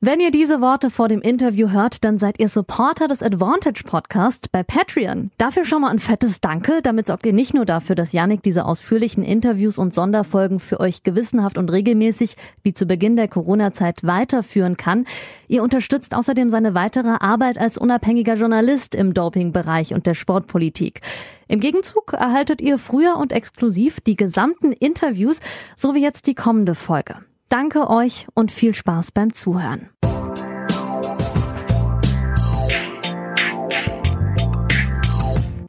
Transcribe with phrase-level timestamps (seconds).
[0.00, 4.52] Wenn ihr diese Worte vor dem Interview hört, dann seid ihr Supporter des Advantage Podcast
[4.52, 5.32] bei Patreon.
[5.38, 6.82] Dafür schon mal ein fettes Danke.
[6.82, 11.02] Damit sorgt ihr nicht nur dafür, dass Yannick diese ausführlichen Interviews und Sonderfolgen für euch
[11.02, 15.04] gewissenhaft und regelmäßig wie zu Beginn der Corona-Zeit weiterführen kann.
[15.48, 21.00] Ihr unterstützt außerdem seine weitere Arbeit als unabhängiger Journalist im Dopingbereich und der Sportpolitik.
[21.48, 25.40] Im Gegenzug erhaltet ihr früher und exklusiv die gesamten Interviews
[25.74, 27.16] sowie jetzt die kommende Folge.
[27.50, 29.88] Danke euch und viel Spaß beim Zuhören.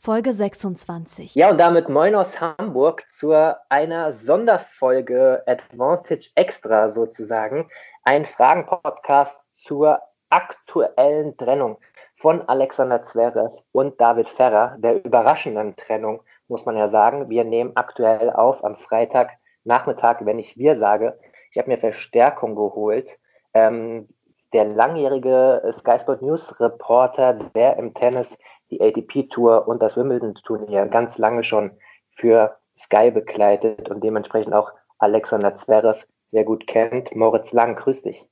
[0.01, 1.35] Folge 26.
[1.35, 3.31] Ja, und damit moin aus Hamburg zu
[3.69, 7.69] einer Sonderfolge Advantage Extra sozusagen.
[8.03, 11.77] Ein Fragen-Podcast zur aktuellen Trennung
[12.17, 17.29] von Alexander Zverev und David Ferrer, der überraschenden Trennung, muss man ja sagen.
[17.29, 21.17] Wir nehmen aktuell auf am Freitagnachmittag, wenn ich wir sage,
[21.51, 23.07] ich habe mir Verstärkung geholt.
[23.53, 24.07] Ähm,
[24.53, 28.35] der langjährige Sky Sport News Reporter, der im Tennis
[28.71, 31.71] die ATP Tour und das Wimbledon Turnier ganz lange schon
[32.15, 37.15] für Sky begleitet und dementsprechend auch Alexander Zverev sehr gut kennt.
[37.15, 38.25] Moritz Lang, grüß dich.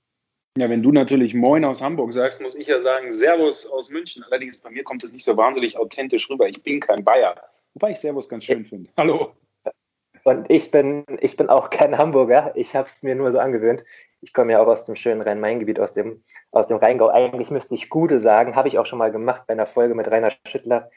[0.57, 4.23] Ja, wenn du natürlich Moin aus Hamburg sagst, muss ich ja sagen Servus aus München.
[4.23, 6.47] Allerdings bei mir kommt es nicht so wahnsinnig authentisch rüber.
[6.47, 7.35] Ich bin kein Bayer.
[7.73, 8.89] Wobei ich Servus ganz schön finde.
[8.97, 9.33] Hallo.
[10.28, 12.52] Und ich bin, ich bin auch kein Hamburger.
[12.56, 13.86] Ich habe es mir nur so angewöhnt.
[14.20, 17.08] Ich komme ja auch aus dem schönen Rhein-Main-Gebiet, aus dem, aus dem Rheingau.
[17.08, 20.11] Eigentlich müsste ich Gude sagen, habe ich auch schon mal gemacht bei einer Folge mit
[20.11, 20.89] Rainer Schüttler,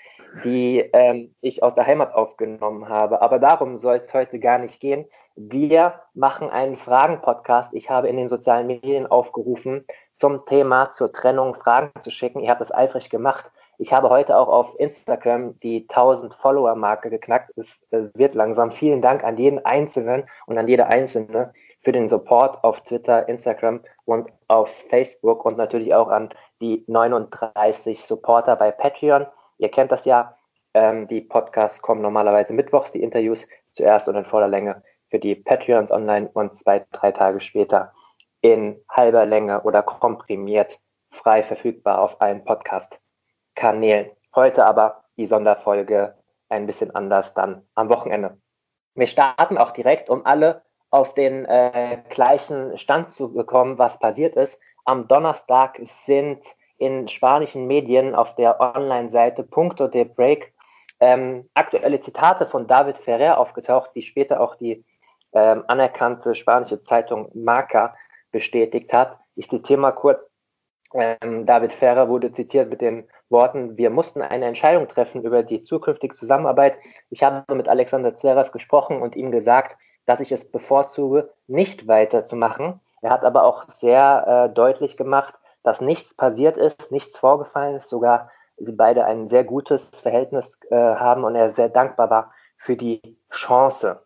[0.42, 3.23] die ähm, ich aus der Heimat aufgenommen habe.
[3.23, 5.06] Aber darum soll es heute gar nicht gehen.
[5.36, 7.73] Wir machen einen Fragen-Podcast.
[7.73, 9.86] Ich habe in den sozialen Medien aufgerufen,
[10.17, 12.41] zum Thema zur Trennung Fragen zu schicken.
[12.41, 13.48] Ihr habt das eifrig gemacht.
[13.83, 17.50] Ich habe heute auch auf Instagram die 1000 Follower-Marke geknackt.
[17.56, 18.73] Es wird langsam.
[18.73, 23.81] Vielen Dank an jeden Einzelnen und an jede Einzelne für den Support auf Twitter, Instagram
[24.05, 26.28] und auf Facebook und natürlich auch an
[26.61, 29.27] die 39 Supporter bei Patreon.
[29.56, 30.36] Ihr kennt das ja.
[30.75, 35.36] Ähm, die Podcasts kommen normalerweise mittwochs, die Interviews zuerst und in voller Länge für die
[35.36, 37.95] Patreons online und zwei, drei Tage später
[38.42, 40.79] in halber Länge oder komprimiert
[41.13, 43.01] frei verfügbar auf allen Podcasts.
[43.60, 44.10] Kanälen.
[44.34, 46.14] Heute aber die Sonderfolge
[46.48, 48.38] ein bisschen anders dann am Wochenende.
[48.94, 54.34] Wir starten auch direkt, um alle auf den äh, gleichen Stand zu bekommen, was passiert
[54.34, 54.58] ist.
[54.86, 56.42] Am Donnerstag sind
[56.78, 60.54] in spanischen Medien auf der Online-Seite Punto de Break
[60.98, 64.84] ähm, aktuelle Zitate von David Ferrer aufgetaucht, die später auch die
[65.34, 67.94] ähm, anerkannte spanische Zeitung Marca
[68.32, 69.18] bestätigt hat.
[69.34, 70.30] Ich zitiere mal kurz.
[70.95, 75.62] Ähm, David Ferrer wurde zitiert mit den Worten, wir mussten eine Entscheidung treffen über die
[75.62, 76.74] zukünftige Zusammenarbeit.
[77.11, 82.80] Ich habe mit Alexander Zverev gesprochen und ihm gesagt, dass ich es bevorzuge, nicht weiterzumachen.
[83.02, 87.89] Er hat aber auch sehr äh, deutlich gemacht, dass nichts passiert ist, nichts vorgefallen ist,
[87.89, 92.77] sogar sie beide ein sehr gutes Verhältnis äh, haben und er sehr dankbar war für
[92.77, 94.02] die Chance.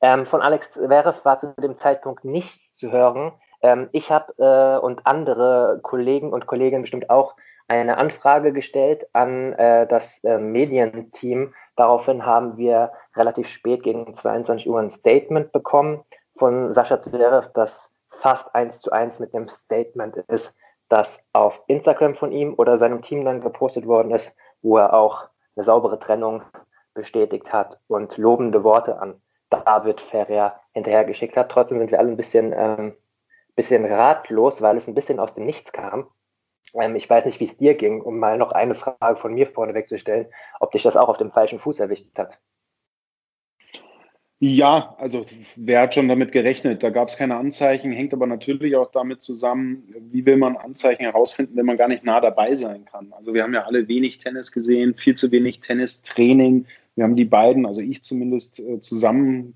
[0.00, 3.32] Ähm, von Alex Zverev war zu dem Zeitpunkt nichts zu hören.
[3.62, 7.34] Ähm, ich habe äh, und andere Kollegen und Kolleginnen bestimmt auch
[7.68, 11.54] eine Anfrage gestellt an äh, das äh, Medienteam.
[11.76, 16.02] Daraufhin haben wir relativ spät gegen 22 Uhr ein Statement bekommen
[16.36, 17.88] von Sascha Zverev, das
[18.20, 20.54] fast eins zu eins mit dem Statement ist,
[20.88, 25.24] das auf Instagram von ihm oder seinem Team dann gepostet worden ist, wo er auch
[25.56, 26.42] eine saubere Trennung
[26.94, 31.50] bestätigt hat und lobende Worte an David Ferrer hinterhergeschickt hat.
[31.50, 32.94] Trotzdem sind wir alle ein bisschen, ähm,
[33.54, 36.06] bisschen ratlos, weil es ein bisschen aus dem Nichts kam.
[36.74, 39.46] Ähm, ich weiß nicht, wie es dir ging, um mal noch eine Frage von mir
[39.46, 40.26] vorne wegzustellen,
[40.60, 42.38] ob dich das auch auf dem falschen Fuß erwischt hat.
[44.44, 45.24] Ja, also
[45.54, 46.82] wer hat schon damit gerechnet?
[46.82, 51.02] Da gab es keine Anzeichen, hängt aber natürlich auch damit zusammen, wie will man Anzeichen
[51.04, 53.12] herausfinden, wenn man gar nicht nah dabei sein kann.
[53.12, 56.66] Also wir haben ja alle wenig Tennis gesehen, viel zu wenig Tennistraining.
[56.96, 59.54] Wir haben die beiden, also ich zumindest, äh, zusammen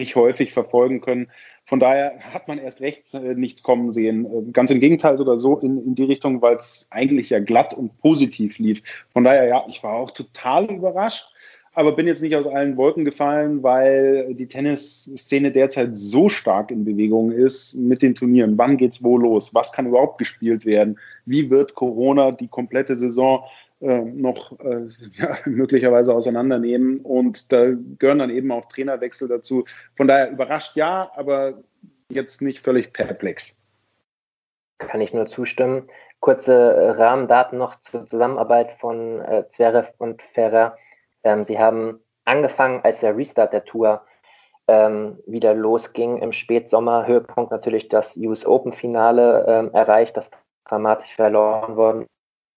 [0.00, 1.28] nicht häufig verfolgen können.
[1.64, 4.26] Von daher hat man erst recht äh, nichts kommen sehen.
[4.26, 7.74] Äh, ganz im Gegenteil sogar so in, in die Richtung, weil es eigentlich ja glatt
[7.74, 8.82] und positiv lief.
[9.12, 11.32] Von daher, ja, ich war auch total überrascht,
[11.72, 16.84] aber bin jetzt nicht aus allen Wolken gefallen, weil die Tennisszene derzeit so stark in
[16.84, 18.58] Bewegung ist mit den Turnieren.
[18.58, 19.54] Wann geht's wo los?
[19.54, 20.98] Was kann überhaupt gespielt werden?
[21.26, 23.44] Wie wird Corona die komplette Saison
[23.80, 27.00] äh, noch äh, ja, möglicherweise auseinandernehmen.
[27.00, 27.66] Und da
[27.98, 29.64] gehören dann eben auch Trainerwechsel dazu.
[29.96, 31.62] Von daher überrascht ja, aber
[32.10, 33.56] jetzt nicht völlig perplex.
[34.78, 35.88] Kann ich nur zustimmen.
[36.20, 40.76] Kurze äh, Rahmendaten noch zur Zusammenarbeit von äh, Zverev und Ferrer.
[41.24, 44.02] Ähm, sie haben angefangen, als der Restart der Tour
[44.68, 47.06] ähm, wieder losging im Spätsommer.
[47.06, 50.30] Höhepunkt natürlich das US Open Finale ähm, erreicht, das
[50.66, 52.06] dramatisch verloren worden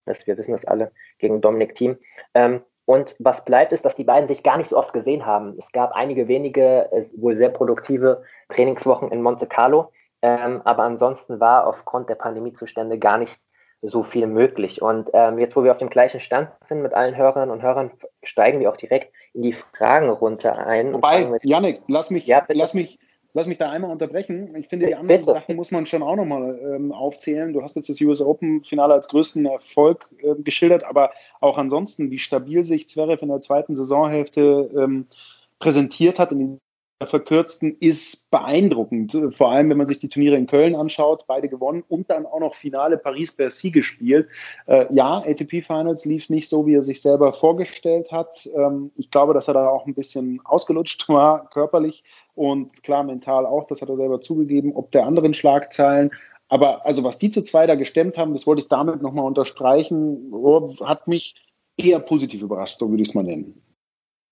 [0.06, 0.28] ist.
[0.28, 1.98] Wir wissen das alle gegen Dominik Thiem.
[2.34, 5.56] Ähm, und was bleibt, ist, dass die beiden sich gar nicht so oft gesehen haben.
[5.58, 9.92] Es gab einige wenige, äh, wohl sehr produktive Trainingswochen in Monte Carlo.
[10.22, 13.38] Ähm, aber ansonsten war aufgrund der Pandemiezustände gar nicht
[13.82, 14.82] so viel möglich.
[14.82, 17.92] Und ähm, jetzt, wo wir auf dem gleichen Stand sind mit allen Hörerinnen und Hörern,
[18.24, 20.94] steigen wir auch direkt in die Fragenrunde ein.
[20.94, 23.00] Wobei, Janik, lass mich, ja, lass mich,
[23.33, 24.56] lass mich da einmal unterbrechen.
[24.56, 25.33] Ich finde, die anderen bitte.
[25.33, 27.53] Sachen muss man schon auch nochmal ähm, aufzählen.
[27.53, 32.19] Du hast jetzt das US Open-Finale als größten Erfolg äh, geschildert, aber auch ansonsten, wie
[32.19, 35.07] stabil sich Zverev in der zweiten Saisonhälfte ähm,
[35.59, 36.59] präsentiert hat in
[37.06, 39.18] verkürzten ist beeindruckend.
[39.32, 42.40] Vor allem, wenn man sich die Turniere in Köln anschaut, beide gewonnen und dann auch
[42.40, 44.28] noch Finale Paris-Bercy gespielt.
[44.66, 48.50] Äh, ja, ATP Finals lief nicht so, wie er sich selber vorgestellt hat.
[48.56, 52.04] Ähm, ich glaube, dass er da auch ein bisschen ausgelutscht war, körperlich
[52.36, 53.68] und klar mental auch.
[53.68, 56.12] Das hat er selber zugegeben, ob der anderen Schlagzeilen.
[56.50, 60.32] Aber also, was die zu zwei da gestemmt haben, das wollte ich damit nochmal unterstreichen,
[60.84, 61.36] hat mich
[61.78, 63.62] eher positiv überrascht, so würde ich es mal nennen.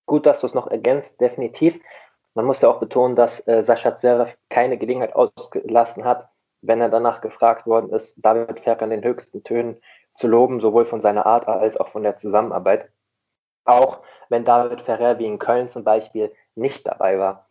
[0.06, 1.80] Gut, dass du es noch ergänzt, definitiv.
[2.34, 6.28] Man muss ja auch betonen, dass äh, Sascha Zverev keine Gelegenheit ausgelassen hat,
[6.62, 9.80] wenn er danach gefragt worden ist, David Ferrer in den höchsten Tönen
[10.14, 12.88] zu loben, sowohl von seiner Art als auch von der Zusammenarbeit.
[13.64, 17.48] Auch wenn David Ferrer wie in Köln zum Beispiel nicht dabei war.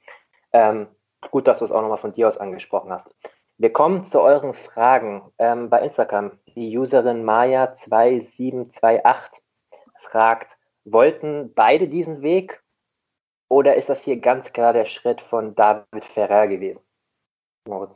[0.52, 0.88] Ähm,
[1.30, 3.08] gut, dass du es auch nochmal von dir aus angesprochen hast.
[3.58, 6.32] Wir kommen zu euren Fragen ähm, bei Instagram.
[6.56, 9.30] Die Userin Maya2728
[10.10, 12.62] fragt, wollten beide diesen Weg
[13.52, 16.80] oder ist das hier ganz klar der Schritt von David Ferrer gewesen?
[17.68, 17.92] Moritz.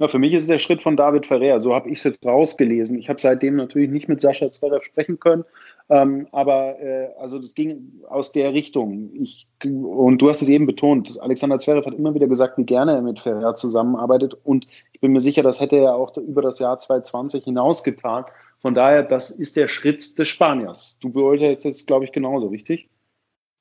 [0.00, 1.60] Ja, für mich ist es der Schritt von David Ferrer.
[1.60, 2.98] So habe ich es jetzt rausgelesen.
[2.98, 5.44] Ich habe seitdem natürlich nicht mit Sascha Zverev sprechen können,
[5.90, 9.10] ähm, aber äh, also das ging aus der Richtung.
[9.14, 11.16] Ich, und du hast es eben betont.
[11.20, 14.36] Alexander Zverev hat immer wieder gesagt, wie gerne er mit Ferrer zusammenarbeitet.
[14.42, 18.24] Und ich bin mir sicher, das hätte er auch über das Jahr 2020 hinaus getan.
[18.60, 20.98] Von daher, das ist der Schritt des Spaniers.
[21.00, 22.88] Du beurteilst jetzt, glaube ich, genauso, richtig?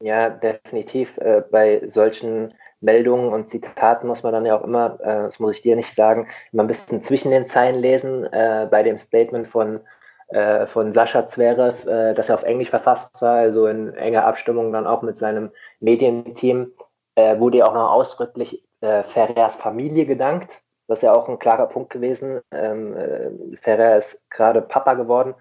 [0.01, 1.17] Ja, definitiv.
[1.17, 5.55] Äh, bei solchen Meldungen und Zitaten muss man dann ja auch immer, äh, das muss
[5.55, 8.25] ich dir nicht sagen, immer ein bisschen zwischen den Zeilen lesen.
[8.31, 9.79] Äh, bei dem Statement von,
[10.27, 14.71] äh, von Sascha Zverev, äh, das er auf Englisch verfasst war, also in enger Abstimmung
[14.71, 16.71] dann auch mit seinem Medienteam,
[17.15, 20.61] äh, wurde ja auch noch ausdrücklich Ferrers Familie gedankt.
[20.87, 22.41] Das ist ja auch ein klarer Punkt gewesen.
[22.51, 25.33] Ähm, äh, Ferrer ist gerade Papa geworden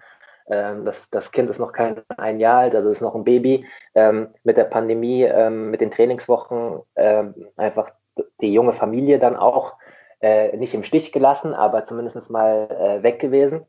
[0.49, 3.65] ähm, das, das Kind ist noch kein ein Jahr alt, also ist noch ein Baby.
[3.95, 7.91] Ähm, mit der Pandemie, ähm, mit den Trainingswochen ähm, einfach
[8.41, 9.73] die junge Familie dann auch
[10.21, 13.65] äh, nicht im Stich gelassen, aber zumindest mal äh, weg gewesen.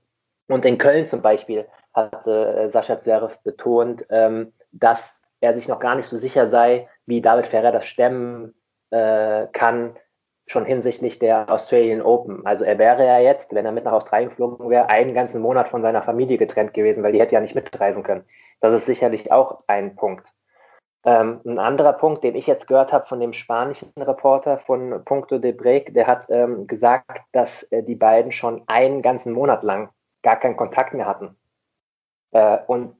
[0.49, 5.81] Und in Köln zum Beispiel hatte äh, Sascha Zverev betont, ähm, dass er sich noch
[5.81, 8.55] gar nicht so sicher sei, wie David Ferrer das stemmen
[8.91, 9.97] äh, kann,
[10.49, 12.45] schon hinsichtlich der Australian Open.
[12.47, 15.69] Also er wäre ja jetzt, wenn er mit nach Australien geflogen wäre, einen ganzen Monat
[15.69, 18.25] von seiner Familie getrennt gewesen, weil die hätte ja nicht mitreisen können.
[18.61, 20.27] Das ist sicherlich auch ein Punkt.
[21.05, 25.39] Ähm, ein anderer Punkt, den ich jetzt gehört habe von dem spanischen Reporter von Punto
[25.39, 29.91] de Break, der hat ähm, gesagt, dass äh, die beiden schon einen ganzen Monat lang
[30.23, 31.37] gar keinen Kontakt mehr hatten.
[32.33, 32.97] Äh, und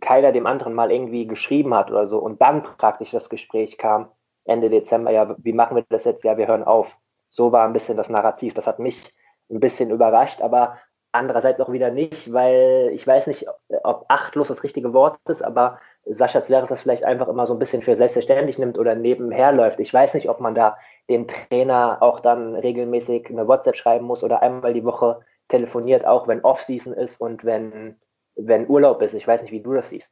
[0.00, 2.18] keiner dem anderen mal irgendwie geschrieben hat oder so.
[2.18, 4.08] Und dann praktisch das Gespräch kam,
[4.44, 6.24] Ende Dezember, ja, wie machen wir das jetzt?
[6.24, 6.96] Ja, wir hören auf.
[7.28, 8.54] So war ein bisschen das Narrativ.
[8.54, 9.12] Das hat mich
[9.50, 10.78] ein bisschen überrascht, aber
[11.12, 13.46] andererseits auch wieder nicht, weil ich weiß nicht,
[13.84, 17.58] ob achtlos das richtige Wort ist, aber Sascha Zverev das vielleicht einfach immer so ein
[17.58, 19.78] bisschen für selbstverständlich nimmt oder nebenher läuft.
[19.78, 20.76] Ich weiß nicht, ob man da
[21.08, 26.26] dem Trainer auch dann regelmäßig eine WhatsApp schreiben muss oder einmal die Woche telefoniert, auch
[26.28, 28.00] wenn Off-Season ist und wenn,
[28.34, 29.14] wenn Urlaub ist.
[29.14, 30.10] Ich weiß nicht, wie du das siehst.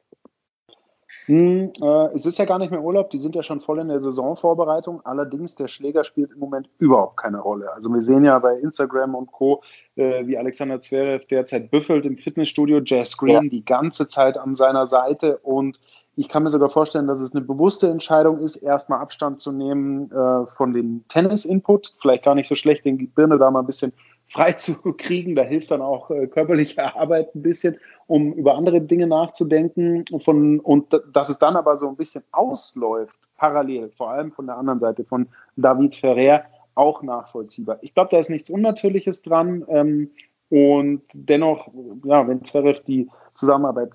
[1.25, 3.89] Hm, äh, es ist ja gar nicht mehr Urlaub, die sind ja schon voll in
[3.89, 5.01] der Saisonvorbereitung.
[5.05, 7.71] Allerdings, der Schläger spielt im Moment überhaupt keine Rolle.
[7.73, 9.61] Also wir sehen ja bei Instagram und Co.,
[9.95, 13.49] äh, wie Alexander Zverev derzeit büffelt im Fitnessstudio, Jazz Green ja.
[13.49, 15.79] die ganze Zeit an seiner Seite und
[16.15, 20.11] ich kann mir sogar vorstellen, dass es eine bewusste Entscheidung ist, erstmal Abstand zu nehmen
[20.11, 21.95] äh, von dem Tennis-Input.
[21.99, 23.93] Vielleicht gar nicht so schlecht, den Birne da mal ein bisschen
[24.31, 25.35] frei zu kriegen.
[25.35, 30.05] Da hilft dann auch äh, körperliche Arbeit ein bisschen, um über andere Dinge nachzudenken.
[30.19, 34.57] Von, und dass es dann aber so ein bisschen ausläuft, parallel, vor allem von der
[34.57, 36.45] anderen Seite, von David Ferrer,
[36.75, 37.79] auch nachvollziehbar.
[37.81, 39.65] Ich glaube, da ist nichts Unnatürliches dran.
[39.67, 40.11] Ähm,
[40.49, 41.69] und dennoch,
[42.03, 43.91] ja, wenn Zverev die Zusammenarbeit,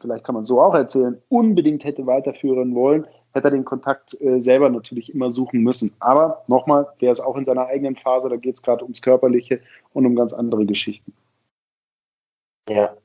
[0.00, 4.40] vielleicht kann man so auch erzählen, unbedingt hätte weiterführen wollen, hätte er den Kontakt äh,
[4.40, 5.94] selber natürlich immer suchen müssen.
[6.00, 9.60] Aber nochmal, der ist auch in seiner eigenen Phase, da geht es gerade ums Körperliche
[9.92, 11.12] und um ganz andere Geschichten.
[12.68, 12.96] Ja,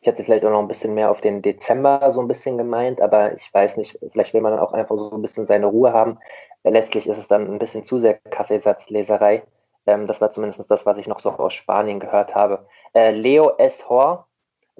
[0.00, 3.00] Ich hätte vielleicht auch noch ein bisschen mehr auf den Dezember so ein bisschen gemeint,
[3.00, 5.92] aber ich weiß nicht, vielleicht will man dann auch einfach so ein bisschen seine Ruhe
[5.92, 6.18] haben.
[6.64, 9.42] Letztlich ist es dann ein bisschen zu sehr Kaffeesatzleserei.
[9.86, 12.66] Ähm, das war zumindest das, was ich noch so aus Spanien gehört habe.
[12.94, 13.88] Äh, Leo S.
[13.88, 14.26] Hor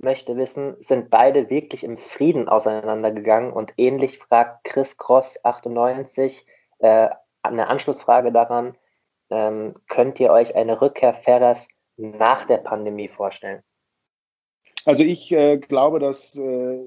[0.02, 3.52] möchte wissen, sind beide wirklich im Frieden auseinandergegangen?
[3.52, 6.47] Und ähnlich fragt Chris Cross 98
[6.78, 7.09] äh,
[7.42, 8.76] eine Anschlussfrage daran,
[9.30, 11.66] ähm, könnt ihr euch eine Rückkehr Ferrers
[11.97, 13.62] nach der Pandemie vorstellen?
[14.85, 16.79] Also ich äh, glaube, dass äh,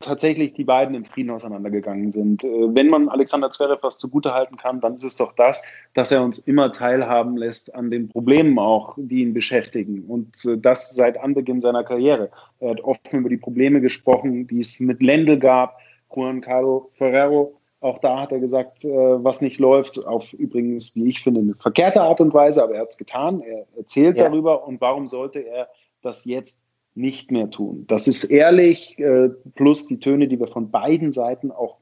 [0.00, 2.44] tatsächlich die beiden im Frieden auseinandergegangen sind.
[2.44, 5.62] Äh, wenn man Alexander Zverev was zugutehalten kann, dann ist es doch das,
[5.94, 10.04] dass er uns immer teilhaben lässt an den Problemen auch, die ihn beschäftigen.
[10.08, 12.30] Und äh, das seit Anbeginn seiner Karriere.
[12.58, 15.78] Er hat oft über die Probleme gesprochen, die es mit Lendl gab,
[16.14, 17.60] Juan Carlos Ferrero.
[17.80, 21.54] Auch da hat er gesagt, äh, was nicht läuft, auf übrigens, wie ich finde, eine
[21.54, 23.40] verkehrte Art und Weise, aber er hat es getan.
[23.40, 24.28] Er erzählt ja.
[24.28, 24.66] darüber.
[24.66, 25.68] Und warum sollte er
[26.02, 26.65] das jetzt
[26.96, 27.84] nicht mehr tun.
[27.86, 31.78] Das ist ehrlich, äh, plus die Töne, die wir von beiden Seiten auch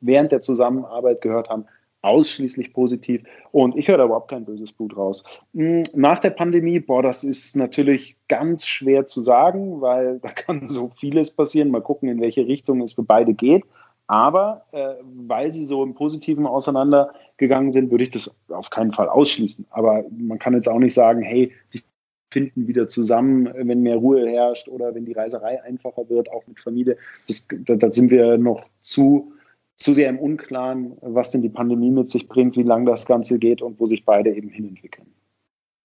[0.00, 1.66] während der Zusammenarbeit gehört haben,
[2.02, 3.22] ausschließlich positiv.
[3.52, 5.24] Und ich höre da überhaupt kein böses Blut raus.
[5.54, 10.68] Hm, nach der Pandemie, boah, das ist natürlich ganz schwer zu sagen, weil da kann
[10.68, 11.70] so vieles passieren.
[11.70, 13.64] Mal gucken, in welche Richtung es für beide geht.
[14.06, 14.94] Aber äh,
[15.26, 19.66] weil sie so im Positiven auseinandergegangen sind, würde ich das auf keinen Fall ausschließen.
[19.70, 21.82] Aber man kann jetzt auch nicht sagen, hey, die
[22.30, 26.60] finden wieder zusammen, wenn mehr Ruhe herrscht oder wenn die Reiserei einfacher wird, auch mit
[26.60, 26.96] Familie.
[27.28, 29.32] Das, da, da, sind wir noch zu,
[29.76, 33.38] zu sehr im Unklaren, was denn die Pandemie mit sich bringt, wie lange das Ganze
[33.38, 35.12] geht und wo sich beide eben hinentwickeln.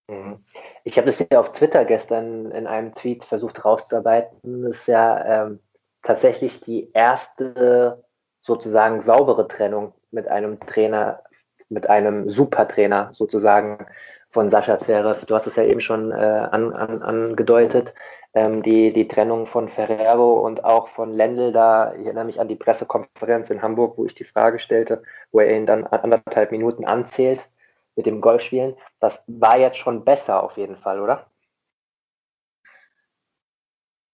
[0.07, 0.37] Mhm.
[0.83, 4.63] Ich habe das ja auf Twitter gestern in einem Tweet versucht rauszuarbeiten.
[4.63, 5.59] Das ist ja ähm,
[6.03, 8.03] tatsächlich die erste
[8.43, 11.23] sozusagen saubere Trennung mit einem Trainer,
[11.69, 13.87] mit einem Supertrainer sozusagen
[14.35, 15.25] von Sascha Zverev.
[15.25, 17.93] Du hast es ja eben schon äh, an, an, angedeutet.
[18.33, 22.49] Ähm, die, die Trennung von Ferrero und auch von Lendl, da, ich erinnere mich an
[22.49, 26.83] die Pressekonferenz in Hamburg, wo ich die Frage stellte, wo er ihn dann anderthalb Minuten
[26.83, 27.47] anzählt
[27.95, 28.75] mit dem Golfspielen.
[28.99, 31.27] Das war jetzt schon besser auf jeden Fall, oder?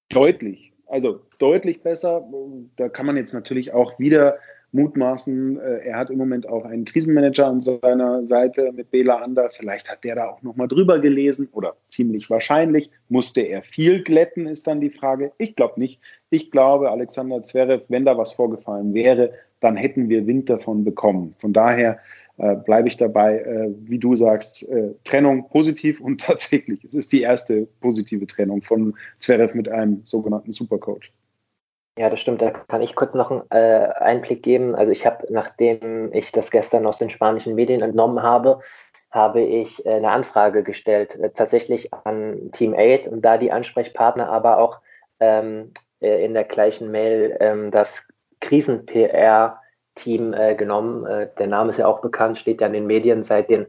[0.09, 0.71] Deutlich.
[0.85, 2.29] Also deutlich besser.
[2.75, 4.37] Da kann man jetzt natürlich auch wieder
[4.71, 9.49] mutmaßen, äh, er hat im Moment auch einen Krisenmanager an seiner Seite mit Bela Ander.
[9.51, 12.89] Vielleicht hat der da auch nochmal drüber gelesen oder ziemlich wahrscheinlich.
[13.09, 15.31] Musste er viel glätten, ist dann die Frage.
[15.37, 15.99] Ich glaube nicht.
[16.29, 21.35] Ich glaube, Alexander Zverev, wenn da was vorgefallen wäre, dann hätten wir Wind davon bekommen.
[21.39, 21.99] Von daher
[22.37, 27.11] äh, bleibe ich dabei, äh, wie du sagst, äh, Trennung positiv und tatsächlich, es ist
[27.11, 31.11] die erste positive Trennung von Zverev mit einem sogenannten Supercoach.
[31.97, 32.41] Ja, das stimmt.
[32.41, 34.75] Da kann ich kurz noch einen äh, Einblick geben.
[34.75, 38.61] Also ich habe, nachdem ich das gestern aus den spanischen Medien entnommen habe,
[39.11, 44.29] habe ich äh, eine Anfrage gestellt, äh, tatsächlich an Team 8 und da die Ansprechpartner
[44.29, 44.79] aber auch
[45.19, 48.01] ähm, äh, in der gleichen Mail ähm, das
[48.39, 51.05] Krisen-PR-Team äh, genommen.
[51.05, 53.67] Äh, der Name ist ja auch bekannt, steht ja in den Medien seit den,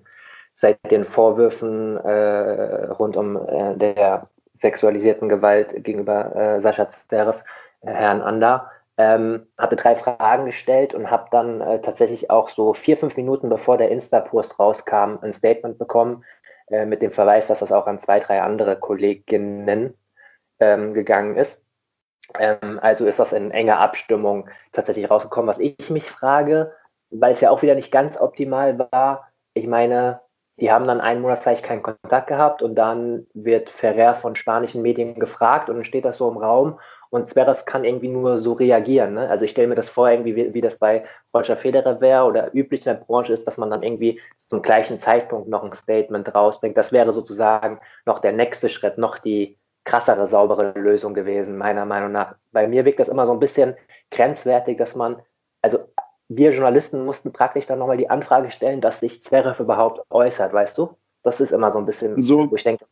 [0.55, 3.41] seit den Vorwürfen rund um
[3.77, 7.43] der sexualisierten Gewalt gegenüber Sascha Zverev
[7.85, 12.97] Herrn Ander, ähm, hatte drei Fragen gestellt und habe dann äh, tatsächlich auch so vier,
[12.97, 16.25] fünf Minuten bevor der Insta-Post rauskam, ein Statement bekommen
[16.69, 19.95] äh, mit dem Verweis, dass das auch an zwei, drei andere Kolleginnen
[20.61, 21.61] ähm, gegangen ist.
[22.39, 25.49] Ähm, also ist das in enger Abstimmung tatsächlich rausgekommen.
[25.49, 26.73] Was ich mich frage,
[27.11, 30.21] weil es ja auch wieder nicht ganz optimal war, ich meine,
[30.59, 34.83] die haben dann einen Monat vielleicht keinen Kontakt gehabt und dann wird Ferrer von spanischen
[34.83, 36.79] Medien gefragt und dann steht das so im Raum
[37.13, 39.13] und Zverev kann irgendwie nur so reagieren.
[39.13, 39.29] Ne?
[39.29, 41.05] Also ich stelle mir das vor, irgendwie wie, wie das bei
[41.35, 44.99] Roger Federer wäre oder üblich in der Branche ist, dass man dann irgendwie zum gleichen
[44.99, 46.75] Zeitpunkt noch ein Statement rausbringt.
[46.75, 52.13] Das wäre sozusagen noch der nächste Schritt, noch die krassere, saubere Lösung gewesen, meiner Meinung
[52.13, 52.35] nach.
[52.51, 53.75] Bei mir wirkt das immer so ein bisschen
[54.11, 55.21] grenzwertig, dass man,
[55.61, 55.81] also
[56.29, 60.79] wir Journalisten mussten praktisch dann nochmal die Anfrage stellen, dass sich Zverev überhaupt äußert, weißt
[60.79, 60.97] du?
[61.23, 62.87] Das ist immer so ein bisschen, so, wo ich denke,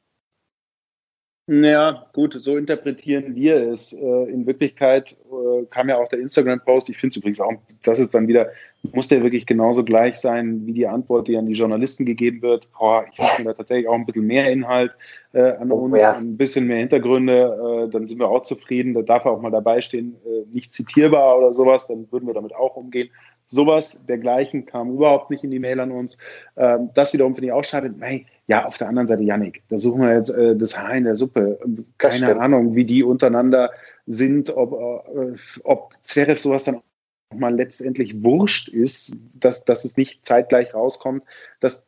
[1.53, 3.93] ja, gut, so interpretieren wir es.
[3.93, 6.89] Äh, in Wirklichkeit äh, kam ja auch der Instagram-Post.
[6.91, 7.53] Ich finde es übrigens auch,
[7.83, 8.51] das ist dann wieder,
[8.93, 12.69] muss der wirklich genauso gleich sein wie die Antwort, die an die Journalisten gegeben wird.
[12.79, 14.93] Boah, ich habe da tatsächlich auch ein bisschen mehr Inhalt
[15.33, 16.13] äh, an oh, uns, ja.
[16.13, 17.89] ein bisschen mehr Hintergründe.
[17.91, 18.95] Dann sind wir auch zufrieden.
[18.95, 20.15] Da darf er auch mal dabei stehen,
[20.53, 21.89] nicht zitierbar oder sowas.
[21.89, 23.11] Dann würden wir damit auch umgehen.
[23.53, 26.17] Sowas dergleichen kam überhaupt nicht in die Mail an uns.
[26.57, 27.93] Ähm, das wiederum finde ich auch schade.
[27.99, 31.05] Hey, ja, auf der anderen Seite, Yannick, da suchen wir jetzt äh, das Haar in
[31.05, 31.61] der Suppe.
[31.99, 33.71] Keine Ahnung, wie die untereinander
[34.07, 39.97] sind, ob, äh, ob Zverev sowas dann auch mal letztendlich wurscht ist, dass, dass es
[39.97, 41.23] nicht zeitgleich rauskommt.
[41.61, 41.87] Das,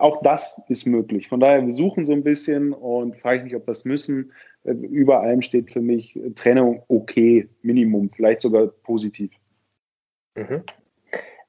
[0.00, 1.28] auch das ist möglich.
[1.28, 4.32] Von daher, wir suchen so ein bisschen und frage ich mich, ob wir es müssen.
[4.64, 9.30] äh, über allem steht für mich äh, Training okay, Minimum, vielleicht sogar positiv.
[10.36, 10.62] Mhm.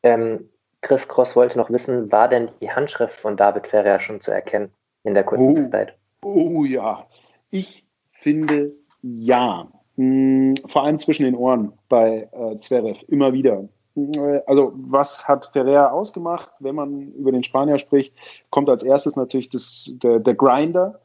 [0.03, 0.49] Ähm,
[0.83, 4.71] Chris Cross wollte noch wissen, war denn die Handschrift von David Ferrer schon zu erkennen
[5.03, 5.95] in der kurzen oh, Zeit?
[6.23, 7.07] Oh ja,
[7.49, 9.67] ich finde ja.
[9.95, 13.67] Hm, vor allem zwischen den Ohren bei äh, Zverev, immer wieder.
[13.95, 18.13] Hm, also was hat Ferrer ausgemacht, wenn man über den Spanier spricht,
[18.49, 20.99] kommt als erstes natürlich das, der, der Grinder,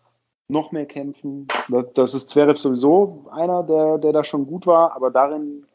[0.49, 1.47] noch mehr kämpfen.
[1.95, 5.67] Das ist Zverev sowieso einer, der, der da schon gut war, aber darin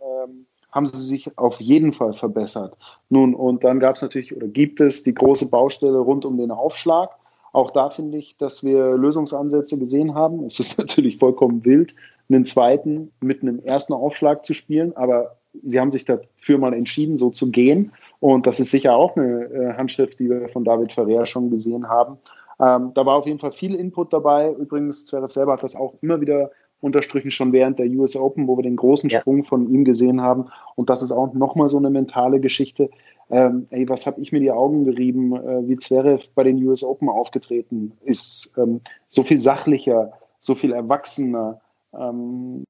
[0.73, 2.77] haben sie sich auf jeden Fall verbessert.
[3.09, 6.49] Nun, und dann gab es natürlich oder gibt es die große Baustelle rund um den
[6.49, 7.11] Aufschlag.
[7.51, 10.43] Auch da finde ich, dass wir Lösungsansätze gesehen haben.
[10.45, 11.95] Es ist natürlich vollkommen wild,
[12.27, 17.19] einen zweiten mit einem ersten Aufschlag zu spielen, aber sie haben sich dafür mal entschieden,
[17.19, 17.91] so zu gehen.
[18.19, 21.87] Und das ist sicher auch eine äh, Handschrift, die wir von David Ferrer schon gesehen
[21.87, 22.17] haben.
[22.59, 24.51] Ähm, da war auf jeden Fall viel Input dabei.
[24.51, 26.49] Übrigens, Zverev selber hat das auch immer wieder
[26.83, 29.21] unterstrichen, schon während der US Open, wo wir den großen ja.
[29.21, 30.45] Sprung von ihm gesehen haben.
[30.75, 32.89] Und das ist auch nochmal so eine mentale Geschichte.
[33.29, 36.83] Ähm, ey, was habe ich mir die Augen gerieben, äh, wie Zverev bei den US
[36.83, 38.51] Open aufgetreten ist.
[38.57, 41.61] Ähm, so viel sachlicher, so viel erwachsener.
[41.97, 42.65] Ähm,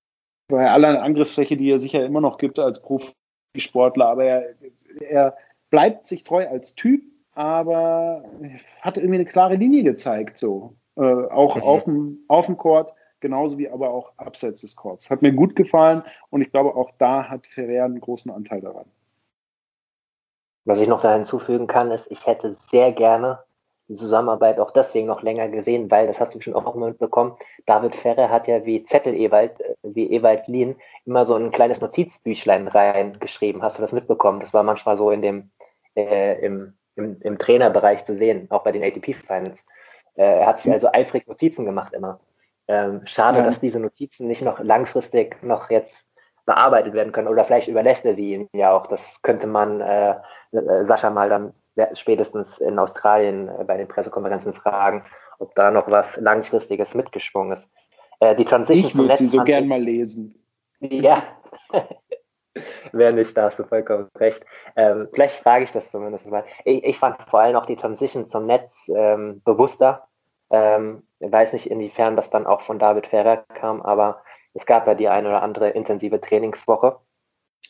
[0.48, 4.44] bei aller Angriffsfläche, die er sicher immer noch gibt als Profisportler, aber er,
[5.00, 5.36] er
[5.72, 7.02] bleibt sich treu als Typ,
[7.34, 8.24] aber
[8.82, 10.76] hat irgendwie eine klare Linie gezeigt, so.
[10.96, 11.64] Äh, auch mhm.
[11.64, 12.94] auf, dem, auf dem Court,
[13.24, 15.10] genauso wie aber auch abseits des Courts.
[15.10, 18.86] Hat mir gut gefallen und ich glaube, auch da hat Ferrer einen großen Anteil daran.
[20.66, 23.40] Was ich noch da hinzufügen kann, ist, ich hätte sehr gerne
[23.90, 27.96] die Zusammenarbeit auch deswegen noch länger gesehen, weil, das hast du schon auch mitbekommen, David
[27.96, 30.76] Ferrer hat ja wie Zettel Ewald, äh, wie Ewald Lien,
[31.06, 33.62] immer so ein kleines Notizbüchlein reingeschrieben.
[33.62, 34.40] Hast du das mitbekommen?
[34.40, 35.52] Das war manchmal so in dem,
[35.96, 39.60] äh, im, im, im Trainerbereich zu sehen, auch bei den ATP-Finals.
[40.16, 42.20] Äh, er hat sich also eifrig Notizen gemacht immer.
[42.68, 43.46] Ähm, schade, ja.
[43.46, 45.94] dass diese Notizen nicht noch langfristig noch jetzt
[46.46, 47.28] bearbeitet werden können.
[47.28, 48.88] Oder vielleicht überlässt er sie ihm ja auch.
[48.88, 50.16] Das könnte man äh,
[50.52, 51.54] äh Sascha mal dann
[51.94, 55.06] spätestens in Australien äh, bei den Pressekonferenzen fragen,
[55.40, 57.68] ob da noch was Langfristiges mitgeschwungen ist.
[58.20, 60.36] Äh, die Transition ich würde sie so gern mal lesen.
[60.80, 61.24] Ja,
[62.92, 64.46] Wer nicht, da hast du vollkommen recht.
[64.76, 66.46] Ähm, vielleicht frage ich das zumindest mal.
[66.66, 70.08] Ich, ich, fand vor allem auch die Transition zum Netz ähm, bewusster.
[70.54, 74.22] Ähm, weiß nicht, inwiefern das dann auch von David Ferrer kam, aber
[74.54, 76.98] es gab ja die eine oder andere intensive Trainingswoche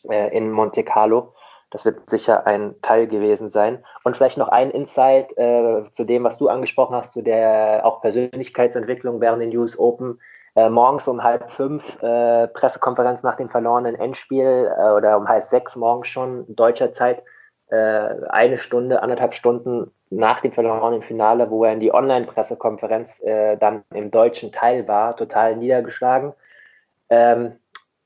[0.08, 1.34] äh, in Monte Carlo.
[1.70, 3.82] Das wird sicher ein Teil gewesen sein.
[4.04, 8.02] Und vielleicht noch ein Insight äh, zu dem, was du angesprochen hast, zu der auch
[8.02, 10.20] Persönlichkeitsentwicklung während den US Open
[10.54, 15.44] äh, morgens um halb fünf äh, Pressekonferenz nach dem verlorenen Endspiel äh, oder um halb
[15.44, 17.22] sechs morgens schon deutscher Zeit
[17.70, 17.76] äh,
[18.28, 23.84] eine Stunde, anderthalb Stunden nach dem verlorenen Finale, wo er in die Online-Pressekonferenz äh, dann
[23.92, 26.32] im deutschen Teil war, total niedergeschlagen
[27.10, 27.52] ähm,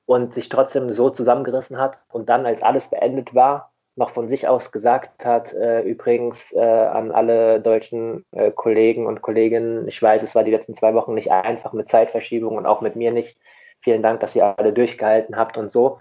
[0.06, 4.46] und sich trotzdem so zusammengerissen hat und dann, als alles beendet war, noch von sich
[4.46, 10.22] aus gesagt hat, äh, übrigens äh, an alle deutschen äh, Kollegen und Kolleginnen, ich weiß,
[10.22, 13.36] es war die letzten zwei Wochen nicht einfach mit Zeitverschiebung und auch mit mir nicht.
[13.80, 15.98] Vielen Dank, dass ihr alle durchgehalten habt und so.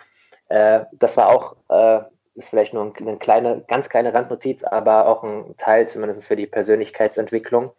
[0.49, 2.03] Äh, das war auch, äh,
[2.38, 6.47] ist vielleicht nur eine kleine, ganz kleine Randnotiz, aber auch ein Teil zumindest für die
[6.47, 7.71] Persönlichkeitsentwicklung.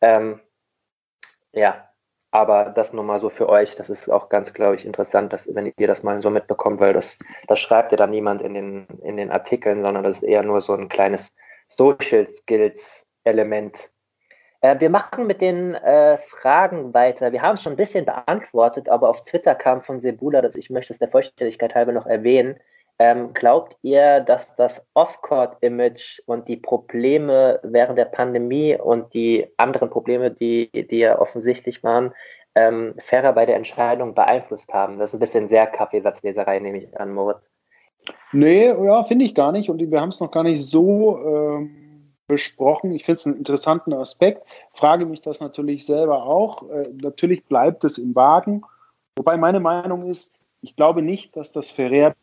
[0.00, 0.40] Ähm,
[1.52, 1.88] ja,
[2.32, 5.54] aber das nur mal so für euch, das ist auch ganz, glaube ich, interessant, dass,
[5.54, 8.86] wenn ihr das mal so mitbekommt, weil das, das schreibt ja dann niemand in den,
[9.02, 11.30] in den Artikeln, sondern das ist eher nur so ein kleines
[11.68, 13.90] Social Skills Element.
[14.62, 17.32] Äh, wir machen mit den äh, Fragen weiter.
[17.32, 20.70] Wir haben es schon ein bisschen beantwortet, aber auf Twitter kam von Sebula, dass ich
[20.70, 22.58] möchte es der Vollständigkeit halber noch erwähnen,
[23.02, 29.90] ähm, glaubt ihr, dass das Off-Court-Image und die Probleme während der Pandemie und die anderen
[29.90, 32.12] Probleme, die, die ja offensichtlich waren,
[32.54, 35.00] ähm, fairer bei der Entscheidung beeinflusst haben?
[35.00, 37.40] Das ist ein bisschen sehr Kaffeesatzleserei, nehme ich an, Moritz.
[38.30, 39.68] Nee, ja, finde ich gar nicht.
[39.68, 42.92] Und wir haben es noch gar nicht so ähm, besprochen.
[42.92, 44.46] Ich finde es einen interessanten Aspekt.
[44.74, 46.70] Frage mich das natürlich selber auch.
[46.70, 48.62] Äh, natürlich bleibt es im Wagen.
[49.16, 52.14] Wobei meine Meinung ist, ich glaube nicht, dass das Ferrer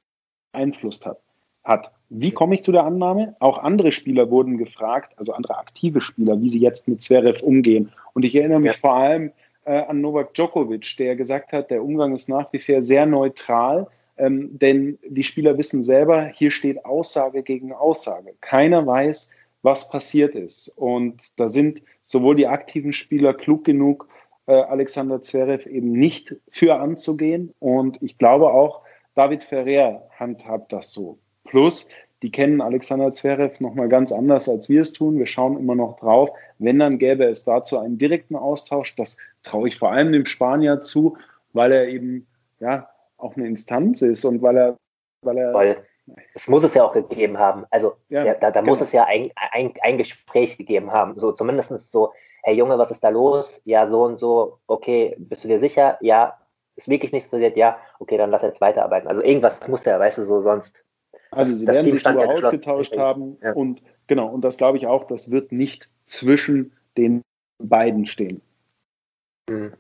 [0.52, 1.20] beeinflusst hat.
[1.64, 1.92] hat.
[2.10, 3.36] Wie komme ich zu der Annahme?
[3.40, 7.92] Auch andere Spieler wurden gefragt, also andere aktive Spieler, wie sie jetzt mit Zverev umgehen.
[8.14, 8.80] Und ich erinnere mich ja.
[8.80, 9.32] vor allem
[9.66, 13.88] äh, an Novak Djokovic, der gesagt hat, der Umgang ist nach wie vor sehr neutral,
[14.18, 18.34] ähm, denn die Spieler wissen selber, hier steht Aussage gegen Aussage.
[18.42, 19.30] Keiner weiß,
[19.62, 20.70] was passiert ist.
[20.70, 24.08] Und da sind sowohl die aktiven Spieler klug genug,
[24.48, 27.54] äh, Alexander Zverev eben nicht für anzugehen.
[27.60, 28.82] Und ich glaube auch,
[29.20, 31.20] David Ferrer handhabt das so.
[31.44, 31.86] Plus,
[32.22, 35.20] die kennen Alexander Zverev nochmal ganz anders, als wir es tun.
[35.20, 36.30] Wir schauen immer noch drauf.
[36.58, 38.96] Wenn, dann gäbe es dazu einen direkten Austausch.
[38.96, 41.18] Das traue ich vor allem dem Spanier zu,
[41.52, 42.28] weil er eben
[42.62, 44.78] ja auch eine Instanz ist und weil er,
[45.22, 45.52] weil er.
[45.52, 45.78] Voll.
[46.34, 47.66] Es muss es ja auch gegeben haben.
[47.72, 48.72] Also ja, ja, da, da genau.
[48.72, 51.20] muss es ja ein, ein, ein Gespräch gegeben haben.
[51.20, 53.60] So zumindest so, hey Junge, was ist da los?
[53.66, 55.98] Ja, so und so, okay, bist du dir sicher?
[56.00, 56.39] Ja,
[56.80, 57.58] ist wirklich nichts passiert?
[57.58, 59.08] Ja, okay, dann lass jetzt weiterarbeiten.
[59.08, 60.74] Also irgendwas muss ja, weißt du, so sonst
[61.32, 63.54] also sie werden sich darüber ausgetauscht haben ja.
[63.54, 67.22] und genau, und das glaube ich auch, das wird nicht zwischen den
[67.60, 68.42] beiden stehen.
[69.50, 69.74] Hm.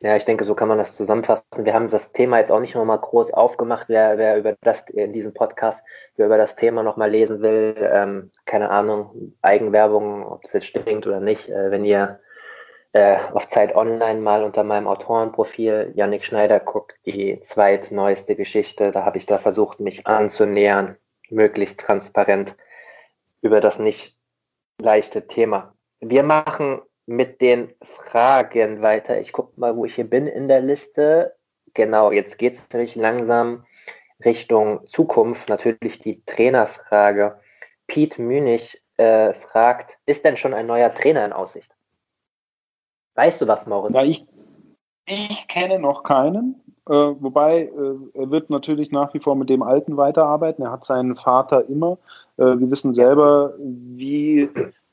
[0.00, 1.44] Ja, ich denke, so kann man das zusammenfassen.
[1.56, 3.88] Wir haben das Thema jetzt auch nicht nochmal groß aufgemacht.
[3.88, 5.82] Wer, wer über das in diesem Podcast,
[6.16, 11.04] wer über das Thema nochmal lesen will, ähm, keine Ahnung, Eigenwerbung, ob das jetzt stinkt
[11.08, 12.20] oder nicht, äh, wenn ihr
[12.98, 18.90] äh, auf Zeit Online mal unter meinem Autorenprofil Yannick Schneider guckt, die zweitneueste Geschichte.
[18.90, 20.96] Da habe ich da versucht, mich anzunähern,
[21.30, 22.56] möglichst transparent
[23.40, 24.16] über das nicht
[24.80, 25.74] leichte Thema.
[26.00, 29.20] Wir machen mit den Fragen weiter.
[29.20, 31.36] Ich gucke mal, wo ich hier bin in der Liste.
[31.74, 33.64] Genau, jetzt geht es nämlich langsam
[34.24, 35.48] Richtung Zukunft.
[35.48, 37.38] Natürlich die Trainerfrage.
[37.86, 41.72] Piet Münig äh, fragt, ist denn schon ein neuer Trainer in Aussicht?
[43.18, 43.94] Weißt du was, Moritz?
[43.94, 44.24] Ja, ich,
[45.08, 46.54] ich kenne noch keinen.
[46.88, 50.64] Äh, wobei, äh, er wird natürlich nach wie vor mit dem Alten weiterarbeiten.
[50.64, 51.98] Er hat seinen Vater immer.
[52.36, 54.48] Äh, wir wissen selber, wie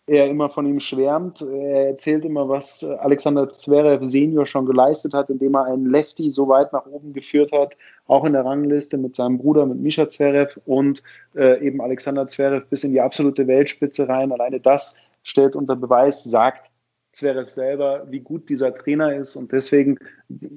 [0.07, 1.43] er immer von ihm schwärmt.
[1.43, 6.47] Er erzählt immer, was Alexander Zverev Senior schon geleistet hat, indem er einen Lefty so
[6.47, 10.59] weit nach oben geführt hat, auch in der Rangliste mit seinem Bruder, mit Misha Zverev
[10.65, 11.03] und
[11.35, 14.31] äh, eben Alexander Zverev bis in die absolute Weltspitze rein.
[14.31, 16.71] Alleine das stellt unter Beweis, sagt,
[17.15, 19.97] Zverev selber, wie gut dieser Trainer ist und deswegen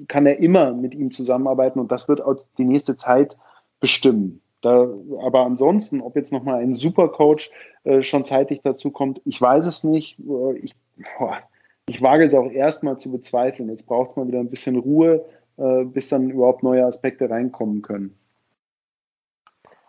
[0.09, 3.37] kann er immer mit ihm zusammenarbeiten und das wird auch die nächste Zeit
[3.79, 4.41] bestimmen.
[4.61, 4.89] Da,
[5.21, 7.49] aber ansonsten, ob jetzt nochmal ein Supercoach
[7.85, 10.19] äh, schon zeitig dazu kommt, ich weiß es nicht.
[10.19, 10.75] Äh, ich,
[11.17, 11.37] boah,
[11.85, 13.69] ich wage es auch erstmal zu bezweifeln.
[13.69, 17.81] Jetzt braucht es mal wieder ein bisschen Ruhe, äh, bis dann überhaupt neue Aspekte reinkommen
[17.81, 18.19] können.